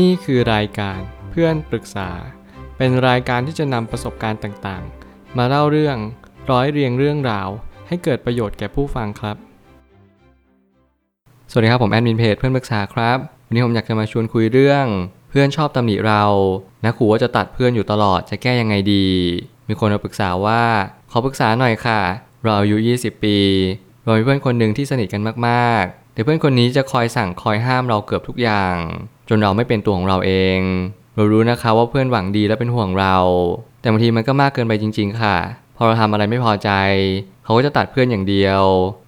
[0.00, 2.10] นี่คือรายการเพื่อนปรึกษา
[2.76, 5.96] เป็นรายการที่จะนำประสบการณ์ต่างๆ มาเล่าเรื่อง
[6.50, 7.48] ร้อยเรียงเรื่องราว
[7.88, 9.36] ให้เกิดประโยชน์แก่ผู้ฟังครับ
[11.50, 14.86] สวัสดีครับผมแอดมินเพจเพื่อนปรึกษาครับ วันนี้ผมอยากจะมาชวนคุยเรื่อง
[15.30, 16.22] เพื่อนชอบตำหนิเรา
[16.84, 19.08] นะขู่ว่าจะตัดเพื่อนอยู่ตลอดจะแก้ยังไงดี
[19.68, 20.62] มีคนมาปรึกษาว่า
[21.10, 22.00] ขอปรึกษาหน่อยค่ะ
[22.42, 23.38] เราอายุ 20 ปี
[24.04, 28.76] เรามีเพื่อนคนหนึ่งที่สนิทกันมากๆแต่เพื่อนคนนี้จะคอยสั่งคอยห้ามเราเกือบทุกอย่าง
[29.36, 30.58] นเราไม่เป็นตัวของเราเอง
[31.16, 33.16] เรารู้นะคะว่าเพื่อนหวังดีและเป็นห่วงเรา
[33.80, 35.36] แต่บางทีมันก็มากเกินไปจริง ๆ ค่ะ
[35.76, 36.70] พอเราทำอะไรไม่พอใจ
[37.44, 38.62] เขาก็จะตัดเพื่อนอย่างเดียว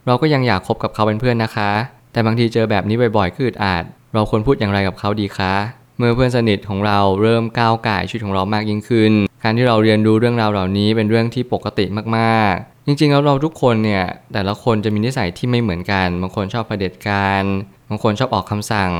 [0.06, 1.70] เราก็ยังอยากคบกับเขาเป็นเพื่อนนะคะ
[2.12, 5.54] แต่บางทีเจอแบบนี้บ่อยๆคืออึดอัดเราควรพูดอย่างไรกับเขาดีคะ
[5.98, 11.84] เมื่อเพื่อนสนิทของเราเริ่มก้าวไก่ชีวิตของเรามากยิ่งขึ้น การที่เราเรียนรู้เรื่องราวเหล่านี้เป็นเรื่องที่ปกติ
[12.16, 17.42] มากๆ จริงๆแล้วเราทุกคนเนี่ยแต่ละคนจะมีนิสัยที่ไม่เหมือนกัน บางคนชอบประเด็จการ
[17.88, 18.92] บางคนชอบออกคำสั่ง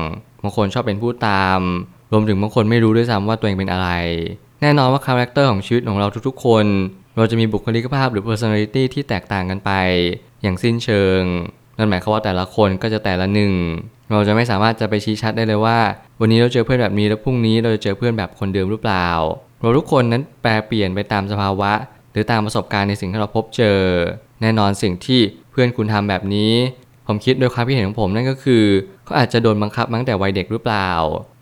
[0.45, 1.59] บางคนชอบเป็นผู้ตาม
[2.11, 3.89] รวมถึงบางคนไม่รู้ด้วยซ้ำว่าตัวเองเป็นอะไร
[4.61, 6.65] แน่นอนว่า character ของชีวิตของเราทุกๆ คน
[7.17, 9.71] เราจะมีบุคลิกภาพหรือ personality ที่แตกต่างกันไป
[10.41, 11.21] อย่างสิ้นเชิง
[11.77, 13.53] นั่นหมายความว่าแต่ละคนก็จะแต่ละหนึ่ง
[14.11, 15.79] เราจะไม่สามารถจะไปชี้ชัดได้เลยว่า
[16.19, 19.09] วันนี้เราเจอเพื่อนแบบนี้แล้วพรุ่งนี้เราจะเจอเพื่อนแบบคนเดิมหรือเปล่า
[19.61, 21.71] เราทุกคนนั้นแปรเปลี่ยนไปตามสภาวะ
[22.11, 23.79] หรือตามประสบการณ์ในสิ่งที่เราพบเจอ
[24.41, 25.21] แน่นอนสิ่งที่
[25.51, 26.53] เพื่อนคุณทำแบบนี้
[27.07, 28.63] ผมคิดโดยความคิดเห็นของผมนั่นก็คือ
[29.05, 30.91] เขาอาจจะโดนบังคับมาตั้งแต่วัยเด็กหรือเปล่า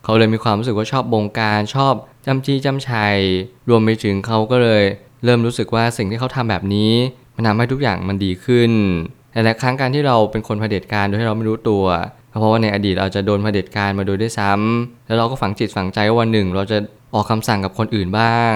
[0.04, 1.94] เขาเลยมีความรู้สึกว่าชอบบงการชอบ
[2.26, 3.18] จำจี้จำชัย
[3.70, 4.84] รวมไปถึงเขาก็เลย
[5.24, 6.92] เริ่มรู้สึกว่าสิ่งที่เขาทำแบบนี้
[7.36, 8.72] มันทำให้ทุกอย่างมันดีขึ้น
[9.32, 11.86] แต่หลายครั้งการที่เราเป็นคนเผด็จการโดยที่เราไม่รู้ตัว
[12.30, 16.78] เพราะว่าในอดีตเราจะโดนเผด็จการมาโดยด้วยซ้ำแล้วเราก็ฝังจิตฝังใจว่าวันหนึ่ง เราจะ
[17.14, 18.54] ออกคำสั่งกับคนอื่นบ้าง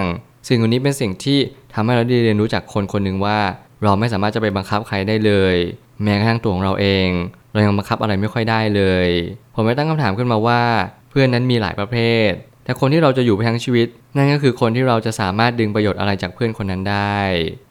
[0.47, 1.37] สิ่งเหล่านี้เป็นสิ่งที่
[1.73, 3.37] ทำให้เราได้เรียนรู้จากคนคนหนึ่งว่า
[3.83, 5.55] เราไม่สามารถจะไปบังคับใครได้เลย
[6.03, 7.07] แม้กระทั่งตัวของเราเอง
[7.53, 9.07] เรายังบังคับอะไรไม่ค่อยได้เลย
[9.55, 10.61] ผมไม่ตั้งคำถามขึ้นมาว่า
[11.09, 11.97] เพื่อนนั้นมีหลายประเภ
[12.29, 12.31] ท
[12.63, 17.19] แต่คนที่เราจะอยู่ไปทั้งชีวิต นั่นก็คือคนที่เราจะสามารถดึงประโยชน์อะไรจากเพื่อนคนนั้นได้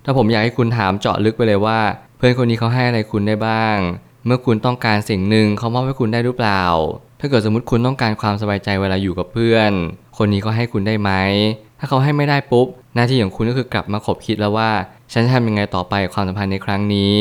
[0.04, 1.78] ถ้าผมอยากให้คุณถามเจาะลึกไปเลยว่า
[2.18, 3.76] เพื่อนคนนี้เขาให้อะไรคุณได้บ้าง
[4.26, 6.62] เมื่อคุณต้องการสิ่งหนึ่งเขามอบให้คุณได้หรือเปล่า
[7.20, 9.72] ถ้าเกิดสมมติคุณต้องการความสบายใจเวลาอยู่กับเพื่อน
[10.18, 11.10] คนนี้เขาให้คุณได้ไหม
[11.78, 14.70] ถ้าเขาให้ไม่ได้ปุ๊บ หน้าที่ของคุณก็คือกลับมาขบคิดแล้วว่า
[15.12, 17.16] ฉันจะทำยังไงต่อไปความสัมพันธ์ในครั้งนี้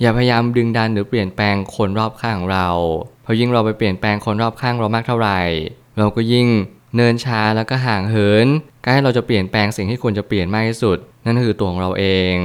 [0.00, 2.68] อย่าพยายามดึงดันหรือเปลี่ยนแปลงคนรอบข้างของเรา
[3.22, 5.40] เพราะยิ่งเราไปเปลี่ยนแปลงคนรอบข้างเรามากเท่าไหร่
[5.98, 6.48] เราก็ยิ่ง
[6.96, 8.46] เนินช้าแล้วก็ห่างเหิน
[8.82, 12.04] การให้เราจะเปลี่ยนแปลงสิ่งที่ควรจะเปลี่ยนมากที่สุด นั่นคือตัวของเราเอ
[12.34, 12.36] ง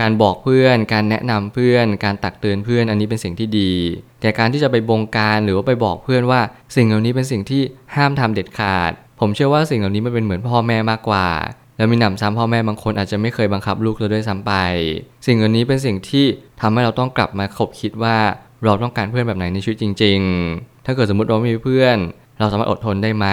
[0.00, 3.72] การบอกเพื่อน การแนะนำเพื่อน การตักเตือนเพื่อนอันนี้เป็นสิ่งที่ดี
[4.20, 6.40] แต่การที่จะไปบงการหรือว่าไปบอกเพื่อนว่า
[6.76, 7.62] สิ่งเหล่านี้เป็นสิ่งที่
[7.96, 11.26] ห้ามทำเด็ดขาด ผมเชื่อว่าสิ่งเหล่านี้มันเป็นเหมือนพ่อแม่มากกว่า
[11.76, 14.52] แล้วมีหนำซ้ำพ่อแม่บางคนอาจจะไม่เคยบังคับลูกเราด้วยซ้ำไป
[15.26, 16.24] สิ่งเหล่านี้เป็นสิ่งที่
[16.60, 18.16] ทำให้เราต้องกลับมาคบคิดว่า
[18.64, 20.20] เราต้องการเพื่อนแบบไหนในชีวิตจริง
[20.52, 21.96] ๆ ถ้าเกิดสมมติเราไม่มีเพื่อน
[22.38, 23.26] เราสามารถอดทนได้ไหม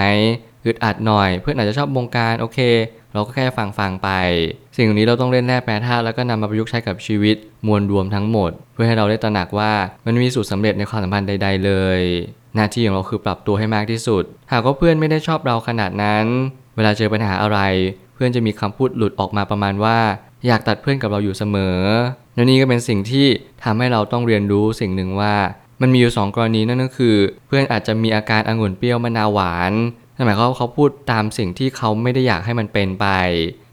[0.66, 2.60] อึดอัดหน่อย เพื่อนอาจจะชอบบงการโอเค
[3.14, 4.10] เราก็แค่ฟังฟังไป
[4.76, 7.36] สิ่งเหล่านี้เราต้องเล่นแร่แปรธาตุแล้วก็นำมาประยุกต์ใช้กับชีวิต
[7.68, 9.72] มวลรวมทั้งหมด เพื่อให้เราได้ตระหนักว่า
[10.06, 12.00] มันมีสูตรสำเร็จในความสัมพันธ์ใด ๆ เลย
[12.56, 16.26] หน้าที่ของเราคือปรับตัวให้มากที่สุด หากว่าเพื่อนไม่ได้ชอบเราขนาดนั้น
[16.76, 17.60] เวลาเจอปัญหาอะไร
[18.24, 19.98] พื่อนจะมีคำพูดหลุดออกมาประมาณว่า
[20.48, 21.78] อยากตัดเพื่อนกับเราอยู่เสมอ
[22.36, 23.28] และนี่ก็เป็นสิ่งที่
[23.64, 25.36] ทำให้เราต้องเรียนรู้สิ่งหนึ่งว่า
[25.82, 27.16] มันมีอยู่สองกรณีนั่นก็คือ
[27.48, 29.74] เพื่อนอาจจะมีอาการองุ่นเปรี้ยวมะนาวหวาน
[30.16, 33.08] นั่นหมายความว่าเขาพูดตามสิ่งที่เขาไม่ได้อยากให้มันเป็นไป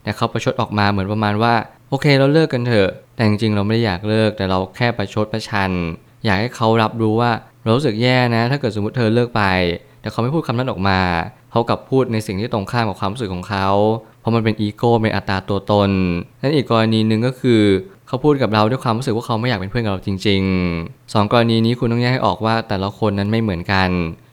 [0.03, 1.53] แต่เขาประชดออกมาเหมือนประมาณว่า
[1.89, 5.71] โอเคเราเลิกกันเถอะ แต่จริงๆเราไม่ได้อยากเลิกแต่เราแค่ประชดประชัน
[6.25, 7.31] อยากให้เขารับรู้ว่า
[7.63, 9.43] เรารู้สึกแย่นะ ถ้าเกิดสมมติเธอเลิกไป
[10.01, 10.99] แต่เขาไม่พูดคำนั้นออกมา
[11.51, 13.67] เขากลับพูดในสิ่งที่ตรงข้ามกับความรู้สึกของเขา
[14.19, 15.89] เพราะมันเป็นอีโก้เป็นอัตตาตัวตน
[16.41, 17.61] นั่นอีกกรณีหนึ่งก็คือ
[18.07, 23.89] เขาพูดกับเราด้วยความรู้สึกว่าเขาไม่อยากเป็นเพื่อนกับเราจริงๆสองกรณีนี้คุณต้องแยกให้ออกว่าแต่ละคนนั้นไม่เหมือนกัน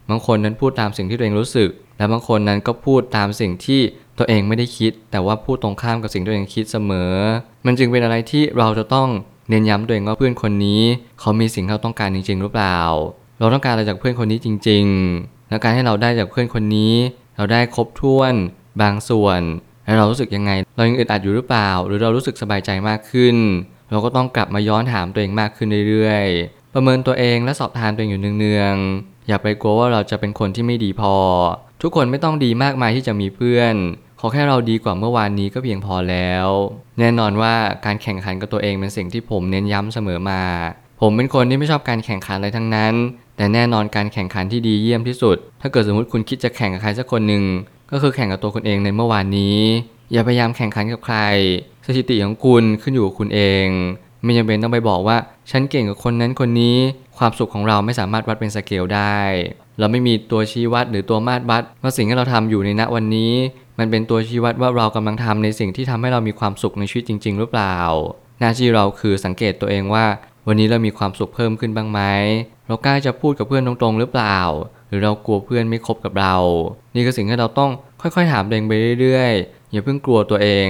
[0.09, 3.81] บางคนนั้นพูดตามสิ่งที่ตัวเองรู้สึก และบางคนนั้นก็พูดตามสิ่งที่
[4.17, 7.11] ตัวเองไม่ได้คิด แต่ว่าพูดตรงข้ามกับสิ่งที่ตัวเองคิดเสมอ
[7.65, 9.09] มันจึงเป็นอะไรที่เราจะต้อง
[9.49, 10.81] เน้นย้ำตัวเองว่าเพื่อนคนนี้
[11.19, 12.79] เขามีสิ่งที่เราต้องการจริง ๆ หรือเปล่า
[13.39, 14.85] เราต้องการอะไรจากเพื่อนคนนี้จริง
[15.17, 16.93] ๆ แล้วการให้เราได้จากเพื่อนคนนี้
[17.37, 18.33] เราได้ครบถ้วน
[18.81, 19.41] บางส่วน
[19.87, 23.35] แล้วเรารู้สึกยังไง เรายังอึดอัดอยู่หรือเปล่า หรือเรารู้สึกสบายใจมากขึ้น
[23.91, 31.15] เราก็ต้องกลับมาย้อนถามตัวเองมากขึ้นเรื่อยๆ ประเมินตัวเองและสอบทานตัวเองอยู่เนืองๆ อย่าไปกลัวว่าเราจะเป็นคนที่ไม่ดีพอ
[31.81, 33.75] ทุกคนไม่ต้องดีมากมายที่จะมีเพื่อน
[34.19, 36.47] ขอแค่เราดีกว่าเมื่อวานนี้ก็เพียงพอแล้ว
[36.99, 37.55] แน่นอนว่า
[37.85, 40.41] การแข่งขันกับตัวเองเป็นสิ่งที่ผมเน้นย้ำเสมอมา
[41.01, 42.93] ผมเป็นคนที่ไม่ชอบการแข่งขันอะไรทั้งนั้น
[43.37, 47.43] แต่แน่นอนการแข่งขันที่ดีเยี่ยมที่สุด ถ้าเกิดสมมติคุณคิดจะแข่งกับใครสักคนหนึ่ง
[47.91, 49.59] ก็คือแข่งกับตัวคุณเองในเมื่อวานนี้
[50.11, 51.17] อย่าพยายามแข่งขันกับใคร
[51.85, 53.67] สถิติของคุณขึ้นอยู่กับคุณเอง
[54.23, 55.17] ไม่จำเป็นต้องไปบอกว่า
[55.51, 56.77] ฉันเก่งกว่าคนนั้นคนนี้
[57.17, 59.19] ความสุขของเราไม่สามารถวัดเป็นสเกลได้
[59.79, 63.33] เราไม่มีตัวชี้วัดหรือตัวมาตรวัดว่าสิ่งที่เราทำอยู่ในณวันนี้
[63.79, 67.77] มันเป็นตัวชี้วัดว่าเรากำลังทำในสิ่งที่ทำให้เรามีความสุขในชีวิตจริง ๆ หรือเปล่า
[68.39, 70.05] หน้าที่เราคือสังเกตตัวเองว่า
[70.47, 72.01] วันนี้เรามีความสุขเพิ่มขึ้นบ้างไหม
[72.67, 74.39] เรากล้าจะพูดกับเพื่อนตรงๆหรือเปล่า
[74.87, 76.35] หรือเรากลัวเพื่อนไม่คบกับเรา
[76.95, 80.69] นี่คือสิ่งที่เราต้องค่อยๆถามตัวเองไปเรื่อยๆ อย่าเพิ่งกลัวตัวเอง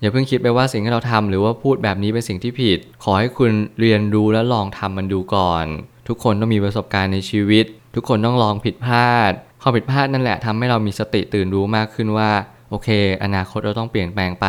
[0.00, 5.64] อย่าเพิ่งคิดไปว่าสิ่งที่เราทำหรือว่าพูดแบบนี้เป็นสิ่งที่ผิด ขอให้คุณเรียนรู้และลองทำมันดูก่อน
[6.08, 9.32] ทุกคนต้องมีประสบการณ์ในชีวิต ทุกคนต้องลองผิดพลาด
[9.62, 12.30] ความผิดพลาดนั่นแหละทำให้เรามีสติตื่นรู้มากขึ้นว่า
[12.70, 12.88] โอเค
[13.24, 14.48] อนาคตเราต้องเปลี่ยนแปลงไป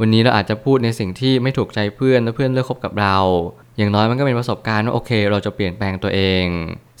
[0.00, 3.16] วันนี้เราอาจจะพูดในสิ่งที่ไม่ถูกใจเพื่อนและเพื่อนเลิกคบกับเรา
[3.80, 6.44] อย่างน้อยมันก็เป็นประสบการณ์ว่าโอเค เราจะเปลี่ยนแปลงตัวเอง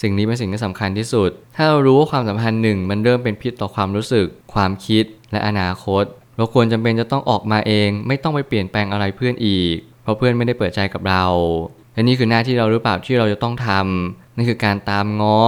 [0.02, 6.04] สิ่งนี้เป็นสิ่งที่สำคัญที่สุด ถ้าเรารู้ว่าความสัมพันธ์หนึ่งมันเริ่มเป็นพิษต่อความรู้สึก ความคิด และอนาคต
[6.36, 11.24] เราควรจำเป็นจะต้องออกมาเอง ไม่ต้องไปเปลี่ยนแปลงอะไรเพื่อนอีก เพราะเพื่อนไม่ได้เปิดใจกับเรา
[11.94, 15.40] และนี่คือหน้าที่เราหรือเปล่าที่เราจะต้องทำนั่นคือการตามง้อ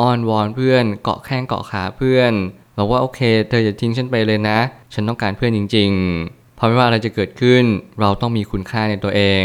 [0.00, 2.32] อ้อนวอนเพื่อน เกาะแข้งเกาะขาเพื่อน
[2.78, 4.58] บอกว่าโอเค เธออย่าทิ้งฉันไปเลยนะ
[4.94, 7.64] ฉันต้องการเพื่อนจริงๆเพราะไม่ว่าอะไรจะเกิดขึ้น
[8.00, 9.22] เราต้องมีคุณค่าในตัวเอ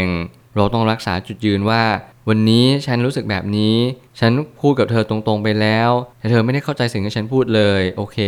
[0.58, 1.82] เราต้องรักษาจุดยืนว่า
[2.28, 3.76] วันนี้ฉันรู้สึกแบบนี้
[4.20, 8.18] ฉันพูดกับเธอตรงๆไปแล้ว แต่เธอไม่ได้เข้าใจสิ่งที่ฉันพูดเลย โอเค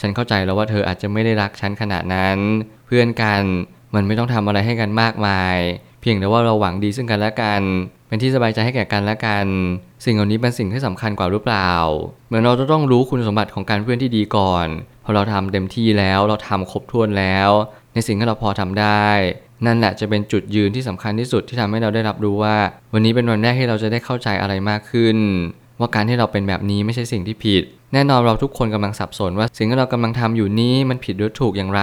[0.00, 2.38] ฉันเข้าใจแล้วว่าเธออาจจะไม่ได้รักฉันขนาดนั้น
[2.86, 3.42] เพื่อนกัน
[3.94, 5.56] มันไม่ต้องทำอะไรให้กันมากมาย
[6.00, 7.62] เพียงแต่ว่าเราหวังดีซึ่งกันและกัน
[8.08, 9.46] เป็นที่สบายใจให้แก่กันและกัน
[10.04, 11.72] สิ่งเหล่านี้เป็นสิ่งที่สำคัญกว่าหรือเปล่า
[12.28, 14.66] เหมือนเราจะต้องรู้คุณสมบัติของการเพื่อนที่ดีก่อน
[15.04, 17.50] พอเราทำเต็มที่แล้วเราทำครบถ้วนแล้ว
[17.94, 19.08] ในสิ่งที่เราพอทำได้
[19.66, 22.56] นั่นแหละจะเป็นจุดยืนที่สำคัญที่สุดที่ทำให้เราได้รับรู้ว่า
[22.92, 25.16] วันนี้เป็นวันแรกที่เราจะได้เข้าใจอะไรมากขึ้น
[25.80, 31.82] ว่าการที่เราเป็นแบบนี้ไม่ใช่สิ่งที่ผิด แน่นอนเราทุกคนกำลังสับสนว่าสิ่งที่เรากำลังทำอยู่นี้มันผิดหรือถูกอย่างไร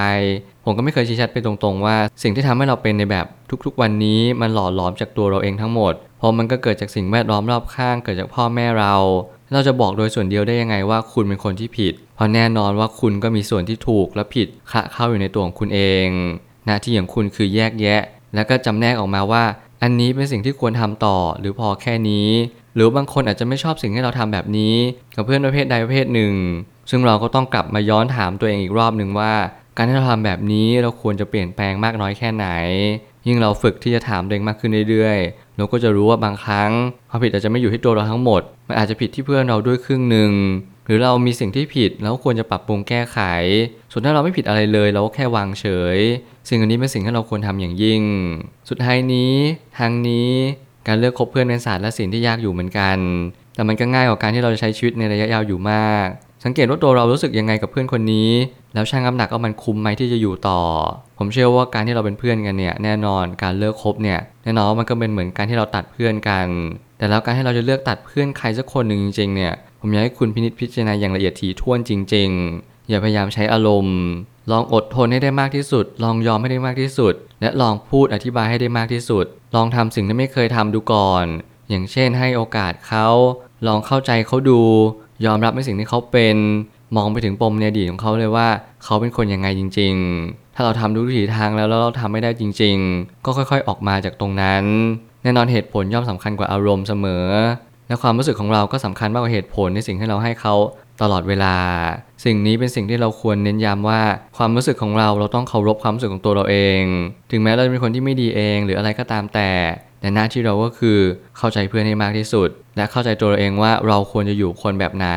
[0.65, 3.25] ผมก็ไม่เคยชี้ชัดไปตรงๆว่า สิ่งที่ทำให้เราเป็นในแบบ
[3.65, 8.95] ทุกๆ วันนี้มันหล่อหลอมจากตัวเราเองทั้งหมด เพราะมันก็เกิดจากสิ่งแวดล้อมรอบข้าง เกิดจากพ่อแม่เรา
[9.51, 16.07] เราจะบอกโดยส่วนเดียวได้ยังไงว่าคุณเป็นคนที่ผิด เพราะแน่นอนว่าคุณก็มีส่วนที่ถูกและผิดคละเข้าอยู่ในตัวของคุณเอง
[16.65, 18.01] หน้าที่ของคุณคือแยกแยะ
[18.35, 19.43] แล้วก็จำแนกออกมาว่า
[19.83, 22.29] อันนี้เป็นสิ่งที่ควรทำต่อหรือพอแค่นี้
[22.75, 24.75] หรือบางคนอาจจะไม่ชอบสิ่งที่เราทำแบบนี้
[25.15, 26.33] กับเพื่อนประเภทใดประเภทหนึ่ง
[26.89, 29.33] ซึ่งเราก็ต้องกลับมาย้อนถามตัวเองอีกรอบหนึ่งว่า
[29.75, 32.47] การที่เราทำแบบนี้เราควรจะเปลี่ยนแปลงมากน้อยแค่ไหน
[33.27, 36.71] ยิ่งเราฝึกที่จะถามเองมากขึ้นเรื่อยๆ เราก็จะรู้ว่าบางครั้ง
[37.09, 40.31] ความผิดอาจจะไม่อยู่ที่ตัวเราทั้งหมด มันอาจจะผิดที่เพื่อนเราด้วยครึ่งหนึ่ง
[40.85, 43.19] หรือเรามีสิ่งที่ผิดแล้วควรจะปรับปรุงแก้ไข
[43.91, 45.65] ส่วนถ้าเราไม่ผิดอะไรเลย เราก็แค่วางเฉ
[45.95, 45.97] ย
[46.49, 48.01] สิ่งอันนี้เป็นสิ่งที่เราควรทำอย่างยิ่ง
[48.69, 49.33] สุดท้ายนี้
[49.79, 50.31] ทางนี้
[50.87, 52.97] การเลือกคบเพื่อนเป็นศาสตร์และสิ่งที่ยากอยู่เหมือนกัน
[53.55, 56.07] แต่มันก็ง่ายกว่าการที่เราจะใช้ชีวิตในระยะยาวอยู่มาก
[56.45, 58.31] สังเกตว่าตัวเรารู้สึกยังไงกับเพื่อนคนนี้
[58.73, 60.61] แล้วชั่งน้ำหนักว่ามันคุ้มไหมที่จะอยู่ต่อ
[61.17, 66.47] ผมเชื่อว่าการที่เราเป็นเพื่อนกันเนี่ยแน่นอนการเลิกคบเนี่ยแน่นอนว่ามันก็เป็นเหมือนการที่เราตัดเพื่อนกัน
[66.97, 72.29] แต่แล้วการที่เราจะเลือกตัดเพื่อนใครสักคนหนึ่งจริงๆเนี่ยผมอยากให้คุณพินิจพิจารณาอย่างละเอียดถี่ถ้วนจริง
[72.59, 73.97] ๆ อย่าพยายามใช้อารมณ์
[74.51, 79.25] ลองอดทนให้ได้มากที่สุด ลองยอมให้ได้มากที่สุด และลองพูดอธิบายให้ได้มากที่สุด
[79.55, 81.25] ลองทำสิ่งที่ไม่เคยทำดูก่อน
[81.69, 83.07] อย่างเช่นให้โอกาสเขา
[83.67, 84.61] ลองเข้าใจเขาดู
[85.25, 86.37] ยอมรับในสิ่งที่เขาเป็น
[86.95, 88.47] มองไปถึงปมในอดีตของเขาเลยว่า
[88.83, 89.93] เขาเป็นคนยังไงจริง
[90.25, 94.63] ๆ ถ้าเราทำทุกวิถีทางแล้วแล้วเราทำไม่ได้จริง ๆ ก็ค่อยๆ ออกมาจากตรงนั้น
[95.23, 97.25] แน่นอนเหตุผลย่อมสำคัญกว่าอารมณ์เสมอ
[97.87, 100.55] และความรู้สึกของเราก็สำคัญมากกว่าเหตุผลในสิ่งที่เราให้เขา
[101.01, 101.55] ตลอดเวลา
[102.25, 104.01] สิ่งนี้เป็นสิ่งที่เราควรเน้นย้ำว่า
[104.37, 106.81] ความรู้สึกของเราเราต้องเคารพความรู้สึกของตัวเราเอง
[107.31, 109.51] ถึงแม้เราจะเป็นคนที่ไม่ดีเองหรืออะไรก็ตามแต่
[109.99, 110.97] แต่หน้าที่เราก็คือ
[111.37, 115.09] เข้าใจเพื่อนให้มากที่สุด และเข้าใจตัวเราเองว่าเราควรจะอยู่คนแบบไหน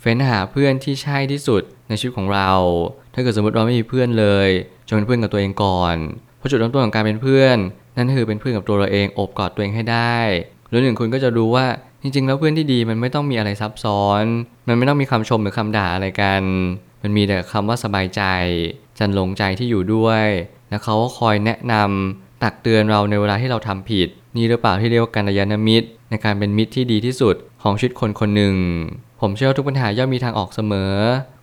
[0.00, 2.50] เฟ้นหาเพื่อนที่ใช่ที่สุด ในชีวิตของเรา
[3.14, 4.48] ถ้าเกิดสมมติเราไม่มีเพื่อนเลย
[4.86, 5.96] จงเป็นเพื่อนกับตัวเองก่อน
[6.38, 7.56] เพราะจุดเริ่มต้นของการเป็นเพื่อน
[7.96, 10.18] นั่นคือเป็นเพื่อนกับตัวเราเองอบกอดตัวเองให้ได้
[10.70, 11.66] แล้วหนึ่งคุณก็จะรู้ว่า
[12.02, 14.24] จริงๆ แล้วเพื่อนที่ดีมันไม่ต้องมีอะไรซับซ้อน
[14.68, 16.42] มันไม่ต้องมีคำชมหรือคำด่าอะไรกัน
[17.02, 18.22] มันมีแต่คำว่าสบายใจ
[18.98, 20.26] จันลงใจที่อยู่ด้วย
[20.68, 28.54] แล้วเขาก็คอยแนะนำตักเตือนเราในเวลาที่เราทำผิด นี่หรือเปล่าที่เรียกว่าการยานมิตร ในการเป็นมิตรที่ดีที่สุดของชีวิตคนคนหนึ่ง
[29.20, 30.92] ผมเชื่อทุกปัญหาย่อมมีทางออกเสมอ